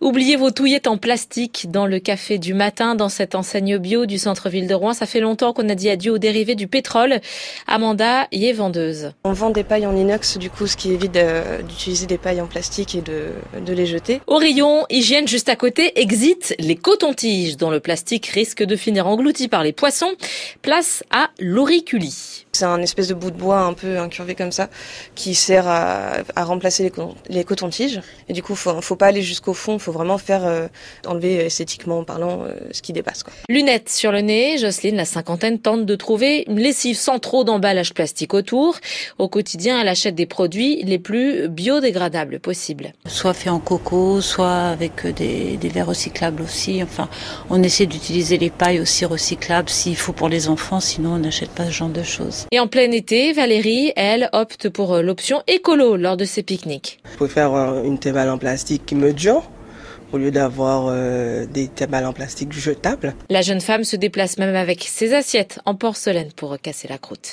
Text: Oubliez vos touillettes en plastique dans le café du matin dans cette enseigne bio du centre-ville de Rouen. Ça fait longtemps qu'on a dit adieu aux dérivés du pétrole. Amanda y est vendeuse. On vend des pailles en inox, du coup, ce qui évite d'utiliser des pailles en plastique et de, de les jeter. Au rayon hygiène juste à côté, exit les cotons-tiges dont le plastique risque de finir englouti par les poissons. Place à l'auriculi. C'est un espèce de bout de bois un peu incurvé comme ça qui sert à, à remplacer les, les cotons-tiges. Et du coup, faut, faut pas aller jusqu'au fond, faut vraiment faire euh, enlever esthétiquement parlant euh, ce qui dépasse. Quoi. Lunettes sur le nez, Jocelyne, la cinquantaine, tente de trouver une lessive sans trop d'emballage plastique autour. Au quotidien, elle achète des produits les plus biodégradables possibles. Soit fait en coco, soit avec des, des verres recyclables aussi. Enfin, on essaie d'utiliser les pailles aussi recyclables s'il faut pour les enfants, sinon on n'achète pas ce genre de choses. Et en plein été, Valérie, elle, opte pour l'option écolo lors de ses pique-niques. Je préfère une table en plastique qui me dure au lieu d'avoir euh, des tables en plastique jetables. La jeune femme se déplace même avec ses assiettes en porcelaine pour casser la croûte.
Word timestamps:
Oubliez 0.00 0.36
vos 0.36 0.50
touillettes 0.50 0.86
en 0.86 0.96
plastique 0.96 1.66
dans 1.68 1.84
le 1.84 1.98
café 1.98 2.38
du 2.38 2.54
matin 2.54 2.94
dans 2.94 3.10
cette 3.10 3.34
enseigne 3.34 3.76
bio 3.76 4.06
du 4.06 4.16
centre-ville 4.16 4.66
de 4.66 4.72
Rouen. 4.72 4.94
Ça 4.94 5.04
fait 5.04 5.20
longtemps 5.20 5.52
qu'on 5.52 5.68
a 5.68 5.74
dit 5.74 5.90
adieu 5.90 6.12
aux 6.12 6.18
dérivés 6.18 6.54
du 6.54 6.68
pétrole. 6.68 7.20
Amanda 7.66 8.26
y 8.32 8.46
est 8.46 8.54
vendeuse. 8.54 9.12
On 9.24 9.34
vend 9.34 9.50
des 9.50 9.62
pailles 9.62 9.86
en 9.86 9.94
inox, 9.94 10.38
du 10.38 10.48
coup, 10.48 10.66
ce 10.66 10.78
qui 10.78 10.92
évite 10.92 11.18
d'utiliser 11.68 12.06
des 12.06 12.16
pailles 12.16 12.40
en 12.40 12.46
plastique 12.46 12.94
et 12.94 13.02
de, 13.02 13.26
de 13.60 13.72
les 13.74 13.84
jeter. 13.84 14.22
Au 14.26 14.36
rayon 14.36 14.86
hygiène 14.88 15.28
juste 15.28 15.50
à 15.50 15.56
côté, 15.56 16.00
exit 16.00 16.54
les 16.58 16.76
cotons-tiges 16.76 17.58
dont 17.58 17.70
le 17.70 17.80
plastique 17.80 18.24
risque 18.28 18.62
de 18.62 18.76
finir 18.76 19.06
englouti 19.06 19.48
par 19.48 19.62
les 19.62 19.72
poissons. 19.72 20.12
Place 20.62 21.04
à 21.10 21.28
l'auriculi. 21.38 22.46
C'est 22.60 22.66
un 22.66 22.82
espèce 22.82 23.08
de 23.08 23.14
bout 23.14 23.30
de 23.30 23.38
bois 23.38 23.60
un 23.60 23.72
peu 23.72 23.98
incurvé 23.98 24.34
comme 24.34 24.52
ça 24.52 24.68
qui 25.14 25.34
sert 25.34 25.66
à, 25.66 26.16
à 26.36 26.44
remplacer 26.44 26.82
les, 26.82 26.92
les 27.30 27.42
cotons-tiges. 27.42 28.02
Et 28.28 28.34
du 28.34 28.42
coup, 28.42 28.54
faut, 28.54 28.82
faut 28.82 28.96
pas 28.96 29.06
aller 29.06 29.22
jusqu'au 29.22 29.54
fond, 29.54 29.78
faut 29.78 29.92
vraiment 29.92 30.18
faire 30.18 30.44
euh, 30.44 30.66
enlever 31.06 31.46
esthétiquement 31.46 32.04
parlant 32.04 32.42
euh, 32.42 32.52
ce 32.72 32.82
qui 32.82 32.92
dépasse. 32.92 33.22
Quoi. 33.22 33.32
Lunettes 33.48 33.88
sur 33.88 34.12
le 34.12 34.20
nez, 34.20 34.58
Jocelyne, 34.58 34.96
la 34.96 35.06
cinquantaine, 35.06 35.58
tente 35.58 35.86
de 35.86 35.94
trouver 35.96 36.44
une 36.48 36.58
lessive 36.58 36.98
sans 36.98 37.18
trop 37.18 37.44
d'emballage 37.44 37.94
plastique 37.94 38.34
autour. 38.34 38.76
Au 39.16 39.28
quotidien, 39.30 39.80
elle 39.80 39.88
achète 39.88 40.14
des 40.14 40.26
produits 40.26 40.82
les 40.82 40.98
plus 40.98 41.48
biodégradables 41.48 42.40
possibles. 42.40 42.92
Soit 43.06 43.32
fait 43.32 43.48
en 43.48 43.58
coco, 43.58 44.20
soit 44.20 44.64
avec 44.64 45.06
des, 45.06 45.56
des 45.56 45.68
verres 45.70 45.86
recyclables 45.86 46.42
aussi. 46.42 46.82
Enfin, 46.82 47.08
on 47.48 47.62
essaie 47.62 47.86
d'utiliser 47.86 48.36
les 48.36 48.50
pailles 48.50 48.80
aussi 48.80 49.06
recyclables 49.06 49.70
s'il 49.70 49.96
faut 49.96 50.12
pour 50.12 50.28
les 50.28 50.48
enfants, 50.50 50.80
sinon 50.80 51.14
on 51.14 51.18
n'achète 51.20 51.52
pas 51.52 51.64
ce 51.64 51.70
genre 51.70 51.88
de 51.88 52.02
choses. 52.02 52.44
Et 52.52 52.58
en 52.58 52.66
plein 52.66 52.90
été, 52.90 53.32
Valérie, 53.32 53.92
elle, 53.94 54.28
opte 54.32 54.68
pour 54.70 54.96
l'option 54.96 55.40
écolo 55.46 55.94
lors 55.94 56.16
de 56.16 56.24
ses 56.24 56.42
pique-niques. 56.42 56.98
Je 57.12 57.16
préfère 57.16 57.54
une 57.84 57.96
table 57.96 58.28
en 58.28 58.38
plastique 58.38 58.84
qui 58.84 58.96
me 58.96 59.12
dure 59.12 59.48
au 60.12 60.18
lieu 60.18 60.32
d'avoir 60.32 60.86
euh, 60.88 61.46
des 61.46 61.68
tables 61.68 62.04
en 62.04 62.12
plastique 62.12 62.52
jetables. 62.52 63.14
La 63.28 63.42
jeune 63.42 63.60
femme 63.60 63.84
se 63.84 63.94
déplace 63.94 64.36
même 64.38 64.56
avec 64.56 64.82
ses 64.82 65.14
assiettes 65.14 65.60
en 65.64 65.76
porcelaine 65.76 66.32
pour 66.34 66.58
casser 66.60 66.88
la 66.88 66.98
croûte. 66.98 67.28